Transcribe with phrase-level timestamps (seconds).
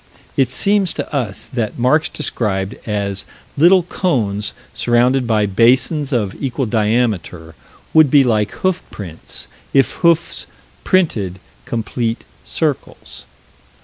[0.35, 3.23] It seems to us that marks described as
[3.55, 7.53] "little cones surrounded by basins of equal diameter"
[7.93, 10.47] would be like hoof prints, if hoofs
[10.83, 11.37] printed
[11.67, 13.25] complete circles.